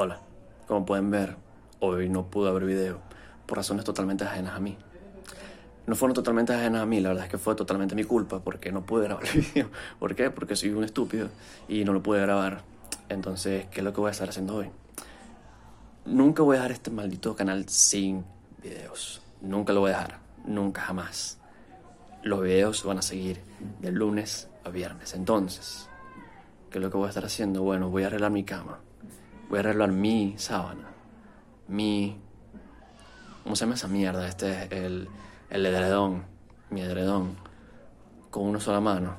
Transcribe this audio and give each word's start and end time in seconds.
Hola, 0.00 0.20
como 0.68 0.86
pueden 0.86 1.10
ver, 1.10 1.34
hoy 1.80 2.08
no 2.08 2.30
pude 2.30 2.52
ver 2.52 2.64
video 2.64 3.00
por 3.46 3.58
razones 3.58 3.84
totalmente 3.84 4.22
ajenas 4.22 4.54
a 4.54 4.60
mí. 4.60 4.78
No 5.88 5.96
fueron 5.96 6.14
totalmente 6.14 6.52
ajenas 6.52 6.82
a 6.82 6.86
mí, 6.86 7.00
la 7.00 7.08
verdad 7.08 7.24
es 7.24 7.30
que 7.32 7.36
fue 7.36 7.56
totalmente 7.56 7.96
mi 7.96 8.04
culpa 8.04 8.38
porque 8.38 8.70
no 8.70 8.86
pude 8.86 9.08
grabar 9.08 9.24
el 9.34 9.40
video. 9.40 9.70
¿Por 9.98 10.14
qué? 10.14 10.30
Porque 10.30 10.54
soy 10.54 10.70
un 10.70 10.84
estúpido 10.84 11.30
y 11.66 11.84
no 11.84 11.92
lo 11.92 12.00
pude 12.00 12.20
grabar. 12.20 12.62
Entonces, 13.08 13.66
¿qué 13.72 13.80
es 13.80 13.84
lo 13.84 13.92
que 13.92 14.00
voy 14.00 14.06
a 14.06 14.12
estar 14.12 14.28
haciendo 14.28 14.54
hoy? 14.54 14.70
Nunca 16.04 16.44
voy 16.44 16.54
a 16.54 16.60
dejar 16.60 16.70
este 16.70 16.92
maldito 16.92 17.34
canal 17.34 17.68
sin 17.68 18.24
videos. 18.62 19.20
Nunca 19.40 19.72
lo 19.72 19.80
voy 19.80 19.90
a 19.90 19.94
dejar. 19.94 20.20
Nunca, 20.44 20.82
jamás. 20.82 21.40
Los 22.22 22.40
videos 22.40 22.84
van 22.84 22.98
a 22.98 23.02
seguir 23.02 23.40
de 23.80 23.90
lunes 23.90 24.48
a 24.62 24.70
viernes. 24.70 25.14
Entonces, 25.14 25.88
¿qué 26.70 26.78
es 26.78 26.84
lo 26.84 26.88
que 26.88 26.98
voy 26.98 27.06
a 27.06 27.08
estar 27.08 27.24
haciendo? 27.24 27.64
Bueno, 27.64 27.90
voy 27.90 28.04
a 28.04 28.06
arreglar 28.06 28.30
mi 28.30 28.44
cama 28.44 28.78
voy 29.48 29.58
a 29.58 29.60
arreglar 29.60 29.90
mi 29.90 30.34
sábana, 30.36 30.88
mi... 31.68 32.16
¿Cómo 33.42 33.56
se 33.56 33.64
llama 33.64 33.76
esa 33.76 33.88
mierda? 33.88 34.28
Este 34.28 34.64
es 34.64 34.72
el, 34.72 35.08
el 35.48 35.66
edredón, 35.66 36.24
mi 36.68 36.82
edredón, 36.82 37.36
con 38.30 38.44
una 38.44 38.60
sola 38.60 38.80
mano. 38.80 39.16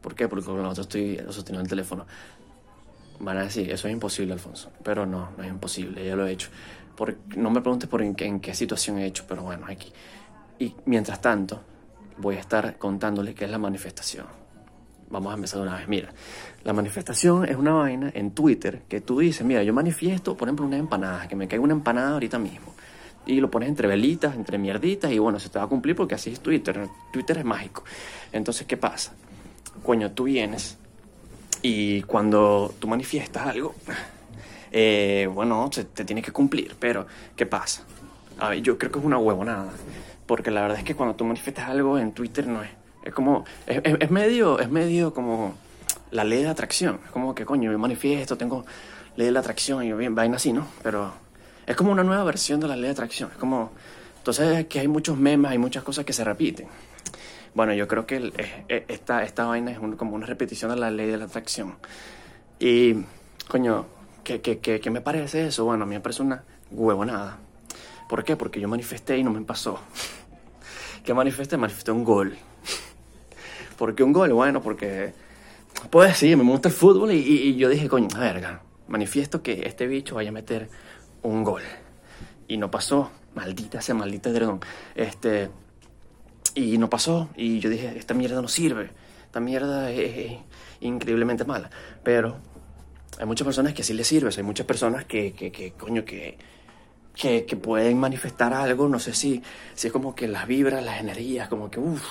¿Por 0.00 0.14
qué? 0.14 0.28
Porque 0.28 0.44
con 0.44 0.62
la 0.62 0.68
otra 0.68 0.82
estoy 0.82 1.20
sosteniendo 1.30 1.62
el 1.62 1.68
teléfono. 1.68 2.06
Van 3.18 3.38
a 3.38 3.42
decir, 3.42 3.68
eso 3.70 3.88
es 3.88 3.92
imposible, 3.92 4.32
Alfonso. 4.34 4.70
Pero 4.84 5.04
no, 5.04 5.30
no 5.36 5.42
es 5.42 5.50
imposible, 5.50 6.06
ya 6.06 6.14
lo 6.14 6.26
he 6.26 6.32
hecho. 6.32 6.48
Por, 6.96 7.16
no 7.36 7.50
me 7.50 7.60
preguntes 7.60 7.88
por 7.88 8.02
en 8.02 8.14
en 8.18 8.38
qué 8.38 8.54
situación 8.54 8.98
he 8.98 9.06
hecho, 9.06 9.24
pero 9.26 9.42
bueno, 9.42 9.66
aquí. 9.68 9.92
Y 10.60 10.74
mientras 10.84 11.20
tanto, 11.20 11.60
voy 12.18 12.36
a 12.36 12.40
estar 12.40 12.78
contándoles 12.78 13.34
qué 13.34 13.46
es 13.46 13.50
la 13.50 13.58
manifestación. 13.58 14.26
Vamos 15.08 15.32
a 15.32 15.36
empezar 15.36 15.60
de 15.60 15.66
una 15.66 15.76
vez. 15.76 15.88
Mira, 15.88 16.08
la 16.64 16.72
manifestación 16.72 17.48
es 17.48 17.56
una 17.56 17.72
vaina 17.72 18.10
en 18.14 18.32
Twitter 18.32 18.82
que 18.88 19.00
tú 19.00 19.20
dices, 19.20 19.46
mira, 19.46 19.62
yo 19.62 19.72
manifiesto, 19.72 20.36
por 20.36 20.48
ejemplo, 20.48 20.66
una 20.66 20.76
empanada, 20.76 21.28
que 21.28 21.36
me 21.36 21.46
caiga 21.46 21.62
una 21.62 21.74
empanada 21.74 22.12
ahorita 22.12 22.38
mismo. 22.38 22.74
Y 23.26 23.40
lo 23.40 23.50
pones 23.50 23.68
entre 23.68 23.88
velitas, 23.88 24.34
entre 24.34 24.58
mierditas, 24.58 25.10
y 25.12 25.18
bueno, 25.18 25.38
se 25.38 25.48
te 25.48 25.58
va 25.58 25.64
a 25.64 25.68
cumplir 25.68 25.96
porque 25.96 26.14
así 26.14 26.30
es 26.30 26.40
Twitter. 26.40 26.88
Twitter 27.12 27.38
es 27.38 27.44
mágico. 27.44 27.84
Entonces, 28.32 28.66
¿qué 28.66 28.76
pasa? 28.76 29.12
Coño, 29.84 30.12
tú 30.12 30.24
vienes 30.24 30.78
y 31.62 32.02
cuando 32.02 32.74
tú 32.78 32.88
manifiestas 32.88 33.46
algo, 33.46 33.74
eh, 34.72 35.28
bueno, 35.32 35.68
te 35.70 36.04
tiene 36.04 36.22
que 36.22 36.32
cumplir, 36.32 36.76
pero 36.78 37.06
¿qué 37.34 37.46
pasa? 37.46 37.82
A 38.38 38.50
ver, 38.50 38.60
yo 38.60 38.76
creo 38.76 38.92
que 38.92 38.98
es 38.98 39.04
una 39.04 39.18
huevonada. 39.18 39.72
Porque 40.26 40.50
la 40.50 40.62
verdad 40.62 40.78
es 40.78 40.84
que 40.84 40.94
cuando 40.94 41.14
tú 41.14 41.24
manifiestas 41.24 41.68
algo 41.68 41.98
en 41.98 42.12
Twitter 42.12 42.46
no 42.46 42.62
es 42.62 42.70
es 43.06 43.14
como, 43.14 43.44
es, 43.68 44.10
medio, 44.10 44.58
es 44.58 44.68
medio 44.68 45.14
como 45.14 45.54
la 46.10 46.24
ley 46.24 46.42
de 46.42 46.48
atracción. 46.48 46.98
Es 47.04 47.12
como 47.12 47.36
que, 47.36 47.44
coño, 47.44 47.70
yo 47.70 47.78
manifiesto, 47.78 48.36
tengo 48.36 48.66
ley 49.14 49.26
de 49.26 49.32
la 49.32 49.40
atracción 49.40 49.84
y 49.84 49.92
bien, 49.92 50.16
vaina 50.16 50.36
así, 50.36 50.52
¿no? 50.52 50.66
Pero 50.82 51.12
es 51.66 51.76
como 51.76 51.92
una 51.92 52.02
nueva 52.02 52.24
versión 52.24 52.58
de 52.58 52.66
la 52.66 52.74
ley 52.74 52.86
de 52.86 52.90
atracción. 52.90 53.30
Es 53.30 53.38
como, 53.38 53.70
entonces 54.18 54.66
que 54.66 54.80
hay 54.80 54.88
muchos 54.88 55.16
memes, 55.16 55.52
hay 55.52 55.58
muchas 55.58 55.84
cosas 55.84 56.04
que 56.04 56.12
se 56.12 56.24
repiten. 56.24 56.66
Bueno, 57.54 57.72
yo 57.74 57.86
creo 57.86 58.06
que 58.06 58.32
esta, 58.88 59.22
esta 59.22 59.44
vaina 59.44 59.70
es 59.70 59.78
como 59.78 60.16
una 60.16 60.26
repetición 60.26 60.72
de 60.72 60.76
la 60.76 60.90
ley 60.90 61.06
de 61.06 61.16
la 61.16 61.26
atracción. 61.26 61.76
Y, 62.58 63.04
coño, 63.46 63.86
¿qué, 64.24 64.40
qué, 64.40 64.58
qué, 64.58 64.80
qué 64.80 64.90
me 64.90 65.00
parece 65.00 65.46
eso? 65.46 65.64
Bueno, 65.64 65.84
a 65.84 65.86
mí 65.86 65.94
me 65.94 66.00
parece 66.00 66.22
una 66.22 66.42
huevonada. 66.72 67.38
¿Por 68.08 68.24
qué? 68.24 68.34
Porque 68.34 68.58
yo 68.60 68.66
manifesté 68.66 69.16
y 69.16 69.22
no 69.22 69.30
me 69.30 69.42
pasó. 69.42 69.78
¿Qué 71.04 71.14
manifesté? 71.14 71.56
Manifesté 71.56 71.92
un 71.92 72.02
gol. 72.02 72.36
¿Por 73.76 73.94
qué 73.94 74.02
un 74.02 74.12
gol? 74.12 74.32
Bueno, 74.32 74.62
porque, 74.62 75.12
pues 75.90 76.16
sí, 76.16 76.34
me 76.34 76.44
gusta 76.44 76.68
el 76.68 76.74
fútbol 76.74 77.12
y, 77.12 77.56
yo 77.56 77.68
dije, 77.68 77.88
coño, 77.88 78.08
verga, 78.18 78.62
manifiesto 78.88 79.42
que 79.42 79.66
este 79.66 79.86
bicho 79.86 80.14
vaya 80.14 80.30
a 80.30 80.32
meter 80.32 80.68
un 81.22 81.44
gol. 81.44 81.62
Y 82.48 82.56
no 82.56 82.70
pasó, 82.70 83.10
maldita 83.34 83.80
sea, 83.80 83.94
maldita 83.94 84.32
dragón. 84.32 84.60
Este, 84.94 85.50
y 86.54 86.78
no 86.78 86.88
pasó, 86.88 87.28
y 87.36 87.60
yo 87.60 87.68
dije, 87.68 87.98
esta 87.98 88.14
mierda 88.14 88.40
no 88.40 88.48
sirve, 88.48 88.90
esta 89.26 89.40
mierda 89.40 89.90
es, 89.90 90.38
increíblemente 90.80 91.44
mala. 91.44 91.68
Pero 92.02 92.36
hay 93.18 93.26
muchas 93.26 93.44
personas 93.44 93.74
que 93.74 93.82
sí 93.82 93.92
les 93.92 94.06
sirve, 94.06 94.30
hay 94.34 94.42
muchas 94.42 94.66
personas 94.66 95.04
que, 95.04 95.32
que, 95.34 95.52
que 95.52 95.72
coño, 95.72 96.04
que, 96.04 96.38
que, 97.14 97.44
que, 97.44 97.56
pueden 97.56 97.98
manifestar 97.98 98.54
algo, 98.54 98.88
no 98.88 98.98
sé 98.98 99.12
si, 99.12 99.42
si 99.74 99.88
es 99.88 99.92
como 99.92 100.14
que 100.14 100.28
las 100.28 100.46
vibras, 100.46 100.82
las 100.82 101.00
energías, 101.00 101.48
como 101.48 101.70
que, 101.70 101.78
uff, 101.78 102.02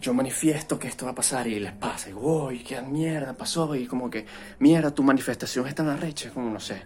yo 0.00 0.14
manifiesto 0.14 0.78
que 0.78 0.88
esto 0.88 1.06
va 1.06 1.12
a 1.12 1.14
pasar 1.14 1.46
y 1.46 1.58
les 1.58 1.72
pasa, 1.72 2.10
y 2.10 2.12
uy, 2.12 2.60
qué 2.60 2.80
mierda 2.82 3.32
pasó, 3.32 3.74
y 3.74 3.86
como 3.86 4.10
que, 4.10 4.26
mierda, 4.58 4.94
tu 4.94 5.02
manifestación 5.02 5.66
es 5.66 5.74
tan 5.74 5.88
arrecha, 5.88 6.30
como 6.30 6.50
no 6.50 6.60
sé, 6.60 6.82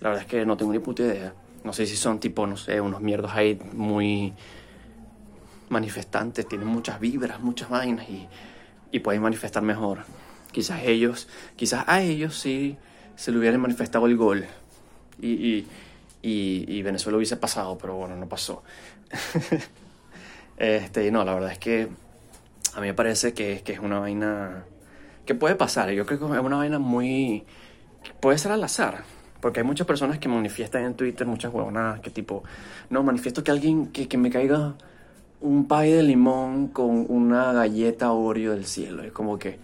la 0.00 0.10
verdad 0.10 0.24
es 0.24 0.30
que 0.30 0.46
no 0.46 0.56
tengo 0.56 0.72
ni 0.72 0.78
puta 0.78 1.02
idea, 1.02 1.34
no 1.64 1.72
sé 1.72 1.86
si 1.86 1.96
son 1.96 2.18
tipo, 2.20 2.46
no 2.46 2.56
sé, 2.56 2.80
unos 2.80 3.00
mierdos 3.00 3.32
ahí 3.32 3.58
muy 3.72 4.32
manifestantes, 5.68 6.46
tienen 6.46 6.68
muchas 6.68 7.00
vibras, 7.00 7.40
muchas 7.40 7.68
vainas 7.68 8.08
y, 8.08 8.28
y 8.92 9.00
pueden 9.00 9.22
manifestar 9.22 9.62
mejor. 9.62 10.04
Quizás 10.52 10.82
ellos, 10.84 11.28
quizás 11.56 11.84
a 11.86 12.02
ellos 12.02 12.38
sí 12.38 12.76
se 13.16 13.32
le 13.32 13.38
hubieran 13.38 13.60
manifestado 13.60 14.06
el 14.06 14.16
gol 14.16 14.44
y, 15.20 15.28
y, 15.30 15.66
y, 16.22 16.82
Venezuela 16.82 17.16
hubiese 17.16 17.36
pasado, 17.36 17.78
pero 17.78 17.96
bueno, 17.96 18.16
no 18.16 18.28
pasó. 18.28 18.62
este, 20.56 21.10
no, 21.10 21.24
la 21.24 21.34
verdad 21.34 21.52
es 21.52 21.58
que 21.58 21.88
a 22.74 22.80
mí 22.80 22.86
me 22.86 22.94
parece 22.94 23.34
que, 23.34 23.62
que 23.64 23.72
es 23.72 23.78
una 23.78 24.00
vaina 24.00 24.64
que 25.26 25.34
puede 25.34 25.54
pasar. 25.54 25.90
Yo 25.90 26.06
creo 26.06 26.18
que 26.18 26.24
es 26.24 26.40
una 26.40 26.56
vaina 26.56 26.78
muy... 26.78 27.44
puede 28.20 28.38
ser 28.38 28.52
al 28.52 28.64
azar. 28.64 29.04
Porque 29.40 29.60
hay 29.60 29.66
muchas 29.66 29.86
personas 29.86 30.18
que 30.18 30.28
manifiestan 30.28 30.84
en 30.84 30.94
Twitter 30.94 31.26
muchas 31.26 31.52
huevonadas 31.52 32.00
que 32.00 32.10
tipo, 32.10 32.44
no, 32.90 33.02
manifiesto 33.02 33.42
que 33.42 33.50
alguien, 33.50 33.88
que, 33.88 34.06
que 34.06 34.16
me 34.16 34.30
caiga 34.30 34.74
un 35.40 35.66
pay 35.66 35.90
de 35.90 36.02
limón 36.04 36.68
con 36.68 37.06
una 37.08 37.52
galleta 37.52 38.12
Oreo 38.12 38.52
del 38.52 38.66
cielo. 38.66 39.02
Es 39.02 39.10
como 39.10 39.38
que 39.38 39.58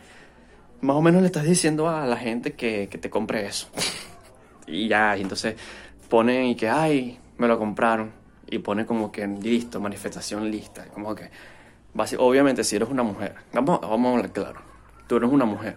más 0.80 0.96
o 0.96 1.02
menos 1.02 1.22
le 1.22 1.26
estás 1.26 1.44
diciendo 1.44 1.88
a 1.88 2.06
la 2.06 2.16
gente 2.16 2.54
que, 2.54 2.88
que 2.90 2.98
te 2.98 3.08
compre 3.08 3.46
eso. 3.46 3.68
y 4.66 4.88
ya, 4.88 5.16
y 5.16 5.22
entonces 5.22 5.54
ponen 6.08 6.46
y 6.46 6.56
que, 6.56 6.68
ay, 6.68 7.18
me 7.38 7.46
lo 7.46 7.58
compraron. 7.58 8.12
Y 8.50 8.58
pone 8.58 8.84
como 8.84 9.12
que 9.12 9.26
listo, 9.26 9.78
manifestación 9.78 10.50
lista. 10.50 10.86
Como 10.86 11.14
que 11.14 11.30
obviamente, 12.18 12.64
si 12.64 12.76
eres 12.76 12.88
una 12.88 13.02
mujer, 13.02 13.34
vamos, 13.52 13.80
vamos 13.80 14.06
a 14.06 14.16
hablar 14.16 14.32
claro, 14.32 14.60
tú 15.06 15.16
eres 15.16 15.30
una 15.30 15.44
mujer, 15.44 15.76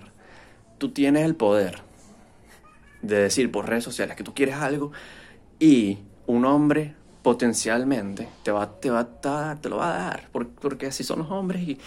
tú 0.78 0.90
tienes 0.92 1.26
el 1.26 1.36
poder 1.36 1.80
de 3.02 3.24
decir 3.24 3.52
por 3.52 3.68
redes 3.68 3.84
sociales 3.84 4.16
que 4.16 4.24
tú 4.24 4.34
quieres 4.34 4.56
algo 4.56 4.92
y 5.60 6.00
un 6.28 6.46
hombre 6.46 6.96
potencialmente 7.24 8.28
te 8.44 8.52
va, 8.52 8.80
te 8.80 8.90
va 8.90 9.00
a 9.02 9.08
dar, 9.22 9.62
te 9.62 9.70
lo 9.70 9.78
va 9.78 9.94
a 9.94 9.98
dar, 10.06 10.30
porque 10.32 10.88
así 10.88 11.04
son 11.04 11.20
los 11.20 11.32
hombres 11.32 11.62
y, 11.62 11.80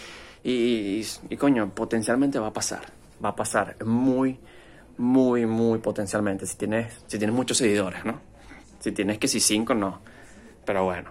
y, 0.43 1.05
y, 1.29 1.37
coño, 1.37 1.73
potencialmente 1.73 2.39
va 2.39 2.47
a 2.47 2.53
pasar, 2.53 2.83
va 3.23 3.29
a 3.29 3.35
pasar 3.35 3.83
muy, 3.83 4.39
muy, 4.97 5.45
muy 5.45 5.79
potencialmente, 5.79 6.45
si 6.45 6.57
tienes, 6.57 6.93
si 7.07 7.17
tienes 7.17 7.35
muchos 7.35 7.57
seguidores, 7.57 8.05
¿no? 8.05 8.21
Si 8.79 8.91
tienes 8.91 9.17
que 9.17 9.27
si 9.27 9.39
cinco, 9.39 9.73
no, 9.73 9.99
pero 10.63 10.83
bueno, 10.85 11.09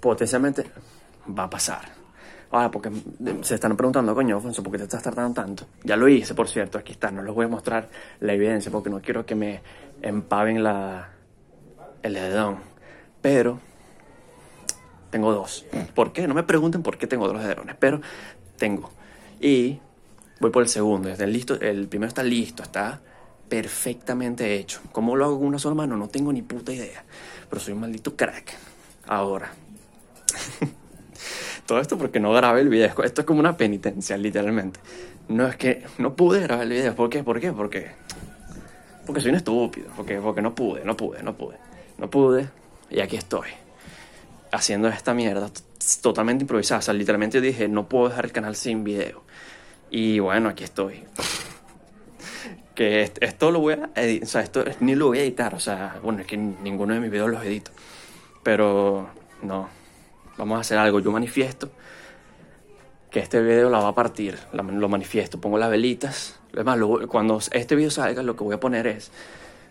potencialmente 0.00 0.64
va 1.26 1.44
a 1.44 1.50
pasar. 1.50 1.95
Ah, 2.52 2.70
porque 2.70 2.90
se 3.42 3.54
están 3.54 3.76
preguntando, 3.76 4.14
coño, 4.14 4.36
Alfonso, 4.36 4.62
¿por 4.62 4.72
qué 4.72 4.78
te 4.78 4.84
estás 4.84 5.02
tardando 5.02 5.34
tanto? 5.34 5.66
Ya 5.82 5.96
lo 5.96 6.08
hice, 6.08 6.34
por 6.34 6.48
cierto, 6.48 6.78
aquí 6.78 6.92
está, 6.92 7.10
no 7.10 7.22
les 7.22 7.34
voy 7.34 7.46
a 7.46 7.48
mostrar 7.48 7.88
la 8.20 8.32
evidencia 8.32 8.70
porque 8.70 8.88
no 8.88 9.00
quiero 9.00 9.26
que 9.26 9.34
me 9.34 9.60
empaven 10.00 10.62
la, 10.62 11.10
el 12.02 12.14
dedón. 12.14 12.58
Pero 13.20 13.58
tengo 15.10 15.32
dos. 15.32 15.66
¿Por 15.94 16.12
qué? 16.12 16.28
No 16.28 16.34
me 16.34 16.42
pregunten 16.44 16.82
por 16.82 16.98
qué 16.98 17.06
tengo 17.06 17.26
dos 17.28 17.42
dedones, 17.42 17.76
pero 17.78 18.00
tengo. 18.56 18.90
Y 19.40 19.80
voy 20.40 20.50
por 20.50 20.62
el 20.62 20.68
segundo. 20.68 21.08
El, 21.08 21.32
listo, 21.32 21.60
el 21.60 21.88
primero 21.88 22.08
está 22.08 22.22
listo, 22.22 22.62
está 22.62 23.00
perfectamente 23.48 24.54
hecho. 24.56 24.80
¿Cómo 24.92 25.16
lo 25.16 25.24
hago 25.24 25.38
con 25.38 25.48
una 25.48 25.58
sola 25.58 25.74
mano? 25.74 25.96
No 25.96 26.08
tengo 26.08 26.32
ni 26.32 26.42
puta 26.42 26.72
idea. 26.72 27.04
Pero 27.48 27.60
soy 27.60 27.74
un 27.74 27.80
maldito 27.80 28.14
crack. 28.16 28.54
Ahora. 29.06 29.52
Todo 31.66 31.80
esto 31.80 31.98
porque 31.98 32.20
no 32.20 32.32
grabé 32.32 32.60
el 32.60 32.68
video. 32.68 33.02
Esto 33.02 33.22
es 33.22 33.26
como 33.26 33.40
una 33.40 33.56
penitencia, 33.56 34.16
literalmente. 34.16 34.78
No 35.28 35.48
es 35.48 35.56
que 35.56 35.84
no 35.98 36.14
pude 36.14 36.40
grabar 36.40 36.62
el 36.62 36.70
video. 36.70 36.94
¿Por 36.94 37.10
qué? 37.10 37.24
¿Por 37.24 37.40
qué? 37.40 37.52
Porque, 37.52 37.90
porque 39.04 39.20
soy 39.20 39.30
un 39.30 39.36
estúpido. 39.36 39.88
Porque, 39.96 40.18
porque 40.18 40.42
no 40.42 40.54
pude, 40.54 40.84
no 40.84 40.96
pude, 40.96 41.22
no 41.24 41.36
pude. 41.36 41.56
No 41.98 42.08
pude. 42.08 42.48
Y 42.88 43.00
aquí 43.00 43.16
estoy. 43.16 43.48
Haciendo 44.52 44.86
esta 44.88 45.12
mierda 45.12 45.50
totalmente 46.00 46.44
improvisada. 46.44 46.78
O 46.78 46.82
sea, 46.82 46.94
literalmente 46.94 47.40
dije, 47.40 47.66
no 47.66 47.88
puedo 47.88 48.10
dejar 48.10 48.26
el 48.26 48.32
canal 48.32 48.54
sin 48.54 48.84
video. 48.84 49.24
Y 49.90 50.20
bueno, 50.20 50.48
aquí 50.48 50.62
estoy. 50.62 51.02
que 52.76 53.10
esto 53.20 53.50
lo 53.50 53.58
voy 53.58 53.74
a 53.74 53.90
editar. 53.96 54.22
O 54.22 54.30
sea, 54.30 54.42
esto 54.42 54.64
ni 54.78 54.94
lo 54.94 55.08
voy 55.08 55.18
a 55.18 55.22
editar. 55.22 55.52
O 55.52 55.60
sea, 55.60 55.98
bueno, 56.00 56.20
es 56.20 56.28
que 56.28 56.36
ninguno 56.36 56.94
de 56.94 57.00
mis 57.00 57.10
videos 57.10 57.28
los 57.28 57.44
edito. 57.44 57.72
Pero 58.44 59.08
no 59.42 59.85
vamos 60.38 60.58
a 60.58 60.60
hacer 60.60 60.78
algo, 60.78 61.00
yo 61.00 61.10
manifiesto 61.10 61.70
que 63.10 63.20
este 63.20 63.40
video 63.40 63.70
la 63.70 63.78
va 63.80 63.88
a 63.88 63.94
partir, 63.94 64.38
lo 64.52 64.88
manifiesto, 64.88 65.40
pongo 65.40 65.56
las 65.58 65.70
velitas. 65.70 66.38
Es 66.54 66.64
más, 66.64 66.78
cuando 67.08 67.38
este 67.52 67.74
video 67.74 67.90
salga, 67.90 68.22
lo 68.22 68.36
que 68.36 68.44
voy 68.44 68.54
a 68.54 68.60
poner 68.60 68.86
es 68.86 69.10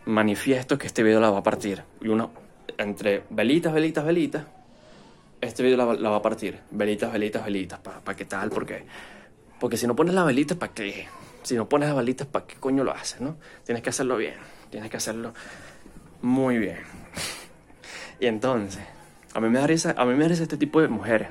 manifiesto 0.05 0.77
que 0.77 0.87
este 0.87 1.03
video 1.03 1.19
la 1.19 1.29
va 1.29 1.39
a 1.39 1.43
partir. 1.43 1.83
Y 2.01 2.07
uno, 2.07 2.31
entre 2.77 3.23
velitas, 3.29 3.73
velitas, 3.73 4.03
velitas, 4.05 4.45
este 5.41 5.61
video 5.61 5.77
la, 5.77 6.09
va- 6.09 6.15
a 6.15 6.21
partir. 6.21 6.59
Velitas, 6.71 7.11
velitas, 7.11 7.45
velitas. 7.45 7.79
¿Para 7.79 8.15
qué 8.15 8.25
tal? 8.25 8.49
Porque, 8.49 8.85
porque 9.59 9.77
si 9.77 9.85
no 9.85 9.95
pones 9.95 10.15
las 10.15 10.25
velitas, 10.25 10.57
¿para 10.57 10.73
qué? 10.73 11.07
Si 11.43 11.55
no 11.55 11.69
pones 11.69 11.89
las 11.89 11.97
velitas, 11.97 12.25
¿para 12.25 12.47
qué 12.47 12.55
coño 12.55 12.83
lo 12.83 12.93
haces, 12.93 13.21
no? 13.21 13.37
Tienes 13.63 13.83
que 13.83 13.89
hacerlo 13.91 14.17
bien. 14.17 14.35
Tienes 14.71 14.89
que 14.89 14.97
hacerlo 14.97 15.33
muy 16.21 16.57
bien. 16.57 16.79
Y 18.19 18.27
entonces, 18.27 18.81
a 19.35 19.41
mí 19.41 19.49
me 19.49 19.59
da 19.59 19.65
a 19.65 20.05
mí 20.05 20.13
me 20.13 20.23
da 20.23 20.29
risa 20.29 20.43
este 20.43 20.55
tipo 20.55 20.81
de 20.81 20.87
mujeres. 20.87 21.27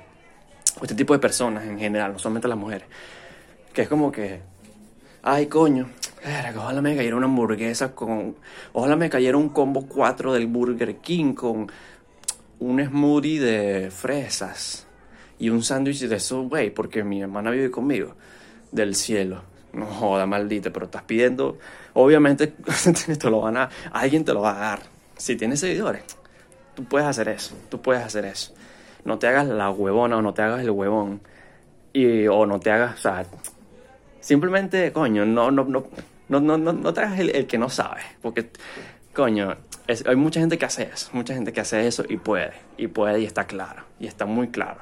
Este 0.83 0.95
tipo 0.95 1.15
de 1.15 1.19
personas 1.19 1.65
en 1.65 1.79
general, 1.79 2.13
no 2.13 2.19
solamente 2.19 2.47
las 2.49 2.59
mujeres. 2.59 2.87
Que 3.73 3.83
es 3.83 3.89
como 3.89 4.13
que, 4.13 4.41
ay 5.23 5.47
coño, 5.47 5.89
ojalá 6.55 6.83
me 6.83 6.97
cayera 6.97 7.17
una 7.17 7.25
hamburguesa 7.25 7.95
con, 7.95 8.37
ojalá 8.75 8.97
me 8.97 9.09
cayera 9.09 9.39
un 9.39 9.49
combo 9.49 9.87
4 9.87 10.35
del 10.35 10.49
Burger 10.49 10.97
King 10.97 11.33
con 11.33 11.73
un 12.59 12.85
smoothie 12.85 13.41
de 13.41 13.91
fresas 13.91 14.87
y 15.39 15.49
un 15.49 15.63
sándwich 15.63 16.01
de 16.01 16.21
Subway, 16.21 16.71
porque 16.71 17.05
mi 17.05 17.23
hermana 17.23 17.51
vive 17.51 17.71
conmigo, 17.71 18.17
del 18.71 18.95
cielo. 18.95 19.43
No 19.73 19.87
joda, 19.87 20.27
maldita, 20.27 20.71
pero 20.71 20.87
estás 20.87 21.03
pidiendo, 21.05 21.59
obviamente 21.95 22.49
te 23.19 23.31
lo 23.31 23.41
van 23.41 23.57
a, 23.57 23.71
alguien 23.93 24.27
te 24.27 24.35
lo 24.35 24.43
va 24.43 24.57
a 24.57 24.61
dar. 24.61 24.83
Si 25.17 25.37
tienes 25.37 25.61
seguidores, 25.61 26.03
tú 26.75 26.85
puedes 26.85 27.07
hacer 27.09 27.29
eso, 27.29 27.55
tú 27.71 27.81
puedes 27.81 28.03
hacer 28.05 28.25
eso. 28.25 28.55
No 29.05 29.19
te 29.19 29.27
hagas 29.27 29.47
la 29.47 29.71
huevona 29.71 30.17
o 30.19 30.23
no 30.23 30.33
te 30.35 30.43
hagas 30.43 30.61
el 30.63 30.71
huevón. 30.71 31.21
Y, 31.93 32.27
o 32.27 32.45
no 32.47 32.59
te 32.59 32.71
hagas, 32.73 32.95
o 32.95 33.03
sea, 33.03 33.25
simplemente, 34.21 34.93
coño, 34.93 35.25
no, 35.25 35.51
no, 35.51 35.65
no, 35.65 35.85
no, 36.29 36.41
no, 36.41 36.59
no, 36.59 36.93
te 36.95 37.01
hagas 37.01 37.19
el, 37.21 37.31
el 37.31 37.47
que 37.47 37.59
no 37.59 37.69
sabe. 37.69 38.01
Porque, 38.23 38.51
coño, 39.13 39.55
es- 39.87 40.05
hay 40.07 40.17
mucha 40.17 40.41
gente 40.41 40.59
que 40.59 40.65
hace 40.65 40.91
eso, 40.93 41.11
mucha 41.13 41.35
gente 41.35 41.53
que 41.53 41.61
hace 41.61 41.87
eso 41.87 42.05
y 42.09 42.17
puede, 42.17 42.53
y 42.77 42.89
puede 42.89 43.21
y 43.21 43.25
está 43.27 43.47
claro, 43.47 43.83
y 44.01 44.07
está 44.07 44.27
muy 44.27 44.49
claro. 44.49 44.81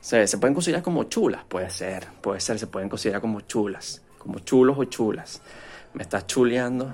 Se, 0.00 0.26
se 0.26 0.38
pueden 0.38 0.52
considerar 0.54 0.82
como 0.82 1.04
chulas, 1.04 1.42
puede 1.48 1.70
ser, 1.70 2.06
puede 2.20 2.40
ser, 2.40 2.58
se 2.58 2.66
pueden 2.66 2.88
considerar 2.88 3.20
como 3.20 3.40
chulas, 3.42 4.02
como 4.18 4.40
chulos 4.40 4.76
o 4.78 4.84
chulas. 4.84 5.40
Me 5.94 6.02
estás 6.02 6.26
chuleando, 6.26 6.92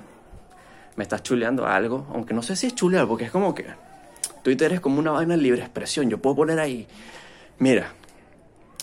me 0.96 1.02
estás 1.05 1.23
chuleando 1.23 1.67
algo, 1.67 2.06
aunque 2.12 2.35
no 2.35 2.43
sé 2.43 2.55
si 2.55 2.67
es 2.67 2.75
chulear, 2.75 3.06
porque 3.08 3.25
es 3.25 3.31
como 3.31 3.55
que 3.55 3.64
Twitter 4.49 4.73
es 4.73 4.81
como 4.81 4.99
una 4.99 5.11
vaina 5.11 5.37
de 5.37 5.43
libre 5.43 5.61
expresión. 5.61 6.09
Yo 6.09 6.23
puedo 6.23 6.37
poner 6.37 6.59
ahí, 6.59 6.87
mira, 7.59 7.93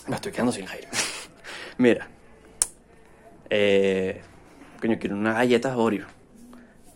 me 0.06 0.14
estoy 0.14 0.30
quedando 0.30 0.52
sin 0.52 0.68
aire. 0.68 0.86
mira, 1.78 2.06
eh, 3.50 4.20
coño, 4.80 4.96
quiero 5.00 5.16
una 5.16 5.32
galleta 5.32 5.76
Oreo. 5.76 6.06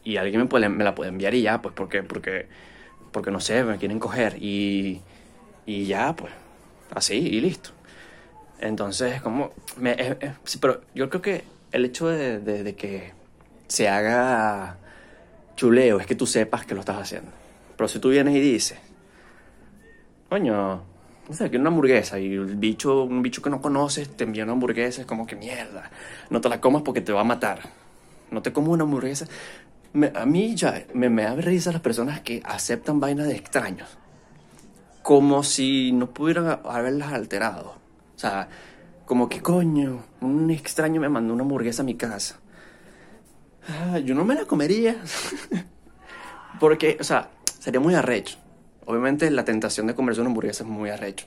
Y 0.04 0.18
alguien 0.18 0.42
me, 0.42 0.46
puede, 0.46 0.68
me 0.68 0.84
la 0.84 0.94
puede 0.94 1.10
enviar 1.10 1.34
y 1.34 1.42
ya, 1.42 1.60
pues, 1.60 1.74
porque, 1.74 2.04
porque, 2.04 2.46
porque 3.10 3.32
no 3.32 3.40
sé, 3.40 3.64
me 3.64 3.76
quieren 3.76 3.98
coger. 3.98 4.36
Y, 4.40 5.00
y 5.66 5.86
ya, 5.86 6.14
pues, 6.14 6.32
así 6.94 7.14
y 7.16 7.40
listo. 7.40 7.70
Entonces, 8.60 9.20
como, 9.20 9.50
pero 10.60 10.80
yo 10.94 11.10
creo 11.10 11.22
que 11.22 11.42
el 11.72 11.84
hecho 11.86 12.06
de- 12.06 12.38
de 12.38 12.76
que 12.76 13.14
se 13.66 13.88
haga 13.88 14.76
chuleo 15.56 15.98
es 15.98 16.06
que 16.06 16.14
tú 16.14 16.24
sepas 16.28 16.64
que 16.66 16.74
lo 16.74 16.80
estás 16.80 16.98
haciendo. 16.98 17.32
Pero 17.80 17.88
si 17.88 17.98
tú 17.98 18.10
vienes 18.10 18.36
y 18.36 18.40
dices, 18.40 18.78
coño, 20.28 20.82
no 21.26 21.34
sé, 21.34 21.48
quiero 21.48 21.62
una 21.62 21.70
hamburguesa 21.70 22.18
y 22.18 22.34
el 22.34 22.56
bicho, 22.56 23.04
un 23.04 23.22
bicho 23.22 23.40
que 23.40 23.48
no 23.48 23.62
conoces 23.62 24.06
te 24.18 24.24
envía 24.24 24.44
una 24.44 24.52
hamburguesa, 24.52 25.00
es 25.00 25.06
como 25.06 25.26
que 25.26 25.34
mierda, 25.34 25.90
no 26.28 26.42
te 26.42 26.50
la 26.50 26.60
comas 26.60 26.82
porque 26.82 27.00
te 27.00 27.14
va 27.14 27.22
a 27.22 27.24
matar. 27.24 27.60
No 28.30 28.42
te 28.42 28.52
comas 28.52 28.72
una 28.72 28.84
hamburguesa. 28.84 29.26
Me- 29.94 30.12
a 30.14 30.26
mí 30.26 30.54
ya 30.56 30.84
me, 30.92 31.08
me 31.08 31.22
da 31.22 31.34
las 31.34 31.80
personas 31.80 32.20
que 32.20 32.42
aceptan 32.44 33.00
vainas 33.00 33.26
de 33.28 33.36
extraños. 33.36 33.88
Como 35.00 35.42
si 35.42 35.92
no 35.92 36.10
pudieran 36.10 36.60
haberlas 36.66 37.14
alterado. 37.14 37.76
O 38.14 38.18
sea, 38.18 38.46
como 39.06 39.30
que 39.30 39.40
coño, 39.40 40.04
un 40.20 40.50
extraño 40.50 41.00
me 41.00 41.08
mandó 41.08 41.32
una 41.32 41.44
hamburguesa 41.44 41.80
a 41.80 41.86
mi 41.86 41.94
casa. 41.94 42.40
Ah, 43.66 43.98
yo 44.00 44.14
no 44.14 44.26
me 44.26 44.34
la 44.34 44.44
comería. 44.44 44.96
Porque, 46.60 46.98
o 47.00 47.04
sea, 47.04 47.30
sería 47.60 47.78
muy 47.78 47.94
arrecho. 47.94 48.36
Obviamente 48.86 49.30
la 49.30 49.44
tentación 49.44 49.86
de 49.86 49.94
comerse 49.94 50.20
una 50.20 50.30
hamburguesa 50.30 50.64
es 50.64 50.68
muy 50.68 50.90
arrecho. 50.90 51.26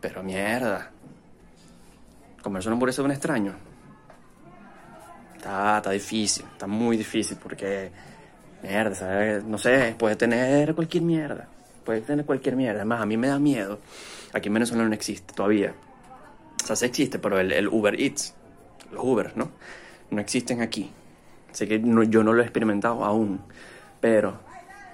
Pero 0.00 0.24
mierda. 0.24 0.90
Comerse 2.42 2.68
una 2.68 2.74
hamburguesa 2.74 3.02
de 3.02 3.06
un 3.06 3.12
extraño. 3.12 3.54
Está, 5.36 5.76
está 5.76 5.90
difícil, 5.90 6.44
está 6.52 6.66
muy 6.66 6.96
difícil 6.96 7.36
porque, 7.40 7.90
mierda, 8.62 8.94
¿sabes? 8.94 9.44
No 9.44 9.58
sé, 9.58 9.94
puede 9.98 10.16
tener 10.16 10.74
cualquier 10.74 11.02
mierda. 11.04 11.46
Puede 11.84 12.00
tener 12.00 12.24
cualquier 12.24 12.56
mierda. 12.56 12.80
Además, 12.80 13.00
a 13.02 13.06
mí 13.06 13.16
me 13.16 13.28
da 13.28 13.38
miedo. 13.38 13.78
Aquí 14.32 14.48
en 14.48 14.54
Venezuela 14.54 14.84
no 14.84 14.92
existe 14.94 15.32
todavía. 15.34 15.74
O 16.62 16.66
sea, 16.66 16.74
sí 16.74 16.84
existe, 16.86 17.18
pero 17.20 17.38
el, 17.38 17.52
el 17.52 17.68
Uber 17.68 18.00
Eats, 18.00 18.34
los 18.90 19.04
Uber, 19.04 19.32
¿no? 19.36 19.50
No 20.10 20.20
existen 20.20 20.62
aquí. 20.62 20.90
Así 21.52 21.68
que 21.68 21.78
no- 21.78 22.02
yo 22.02 22.24
no 22.24 22.32
lo 22.32 22.42
he 22.42 22.44
experimentado 22.44 23.04
aún. 23.04 23.40
Pero 24.00 24.40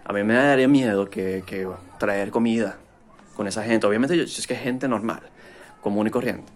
a 0.04 0.12
mí 0.12 0.22
me 0.22 0.34
daría 0.34 0.68
miedo 0.68 1.08
que, 1.08 1.42
que 1.46 1.68
traer 1.98 2.30
comida 2.30 2.76
con 3.34 3.46
esa 3.46 3.62
gente. 3.62 3.86
Obviamente 3.86 4.16
yo, 4.16 4.24
es 4.24 4.46
que 4.46 4.54
es 4.54 4.60
gente 4.60 4.88
normal, 4.88 5.20
común 5.80 6.06
y 6.06 6.10
corriente. 6.10 6.52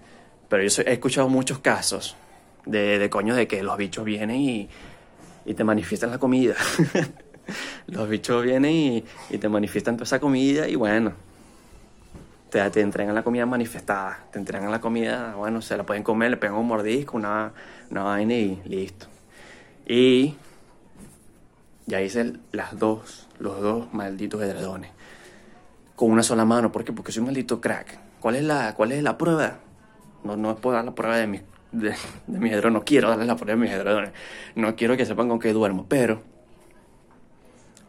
Pero 0.49 0.63
yo 0.63 0.83
he 0.83 0.93
escuchado 0.93 1.29
muchos 1.29 1.59
casos 1.59 2.17
de, 2.65 2.99
de 2.99 3.11
coño 3.11 3.35
de 3.35 3.47
que 3.47 3.63
los 3.63 3.77
bichos 3.77 4.05
vienen 4.05 4.37
y, 4.37 4.69
y 5.45 5.55
te 5.55 5.65
manifiestan 5.65 6.11
la 6.11 6.19
comida. 6.19 6.55
los 7.87 8.09
bichos 8.09 8.45
vienen 8.45 8.73
y, 8.73 9.05
y 9.31 9.39
te 9.39 9.49
manifiestan 9.49 9.97
toda 9.97 10.05
esa 10.05 10.21
comida 10.21 10.69
y 10.69 10.75
bueno, 10.75 11.13
te, 12.51 12.69
te 12.71 12.81
entregan 12.81 13.15
la 13.15 13.23
comida 13.23 13.47
manifestada, 13.47 14.27
te 14.31 14.39
entregan 14.39 14.71
la 14.71 14.81
comida, 14.81 15.35
bueno, 15.37 15.63
se 15.63 15.77
la 15.77 15.85
pueden 15.85 16.03
comer, 16.03 16.31
le 16.31 16.37
pegan 16.37 16.57
un 16.57 16.67
mordisco, 16.67 17.17
una, 17.17 17.53
una 17.91 18.03
vaina 18.03 18.35
y 18.35 18.61
listo. 18.65 19.07
Y 19.87 20.35
ya 21.87 22.00
hice 22.00 22.35
las 22.53 22.79
dos, 22.79 23.29
los 23.38 23.61
dos 23.61 23.93
malditos 23.93 24.43
edredones. 24.43 24.91
Con 25.94 26.11
una 26.11 26.23
sola 26.23 26.44
mano, 26.44 26.73
¿por 26.73 26.85
qué? 26.85 26.93
Porque 26.93 27.12
soy 27.12 27.21
un 27.21 27.27
maldito 27.27 27.61
crack. 27.61 27.99
¿Cuál 28.21 28.37
es 28.37 28.44
la, 28.44 28.75
cuál 28.75 28.93
es 28.93 29.03
la 29.03 29.17
prueba? 29.17 29.59
No, 30.25 30.37
no 30.37 30.56
puedo 30.56 30.77
dar 30.77 30.85
la 30.85 30.94
prueba 30.94 31.17
de 31.17 31.27
mis, 31.27 31.43
de, 31.73 31.94
de 32.27 32.38
mis 32.38 32.53
edredones, 32.53 32.73
no 32.73 32.85
quiero 32.85 33.09
darles 33.09 33.27
la 33.27 33.37
prueba 33.37 33.59
de 33.59 33.67
mis 33.67 33.73
edredones. 33.75 34.11
No 34.55 34.75
quiero 34.77 34.97
que 34.97 35.06
sepan 35.06 35.29
con 35.29 35.38
qué 35.38 35.53
duermo, 35.53 35.87
pero 35.88 36.23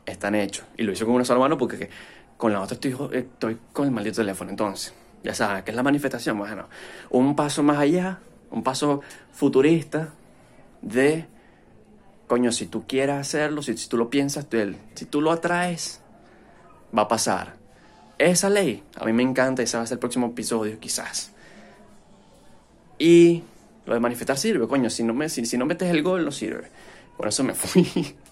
están 0.05 0.35
hechos. 0.35 0.65
Y 0.77 0.83
lo 0.83 0.91
hice 0.91 1.05
con 1.05 1.15
una 1.15 1.25
sola 1.25 1.39
mano 1.39 1.57
porque 1.57 1.89
con 2.37 2.53
la 2.53 2.61
otra 2.61 2.75
estoy, 2.75 2.95
estoy 3.13 3.57
con 3.73 3.85
el 3.85 3.91
maldito 3.91 4.17
teléfono. 4.17 4.49
Entonces, 4.49 4.93
ya 5.23 5.33
saben, 5.33 5.63
¿qué 5.63 5.71
es 5.71 5.77
la 5.77 5.83
manifestación? 5.83 6.37
Bueno, 6.37 6.67
un 7.09 7.35
paso 7.35 7.63
más 7.63 7.77
allá, 7.77 8.19
un 8.51 8.63
paso 8.63 9.01
futurista 9.31 10.13
de, 10.81 11.25
coño, 12.27 12.51
si 12.51 12.65
tú 12.67 12.85
quieres 12.87 13.15
hacerlo, 13.15 13.61
si, 13.61 13.73
tú 13.87 13.97
lo 13.97 14.09
piensas, 14.09 14.47
tú- 14.47 14.75
si 14.95 15.05
tú 15.05 15.21
lo 15.21 15.31
atraes, 15.31 16.01
va 16.95 17.03
a 17.03 17.07
pasar. 17.07 17.55
Esa 18.17 18.49
ley, 18.49 18.83
a 18.95 19.05
mí 19.05 19.13
me 19.13 19.23
encanta, 19.23 19.61
ese 19.63 19.77
va 19.77 19.83
a 19.83 19.87
ser 19.87 19.95
el 19.95 19.99
próximo 19.99 20.27
episodio, 20.27 20.79
quizás. 20.79 21.31
Y 22.99 23.43
lo 23.85 23.93
de 23.93 23.99
manifestar 23.99 24.37
sirve, 24.37 24.67
coño, 24.67 24.89
si 24.89 25.03
no, 25.03 25.13
me, 25.13 25.29
si 25.29 25.57
no 25.57 25.65
metes 25.65 25.89
el 25.89 26.01
gol, 26.03 26.25
no 26.25 26.31
sirve. 26.31 26.69
Por 27.15 27.27
eso 27.27 27.43
me 27.43 27.53
fui 27.53 28.15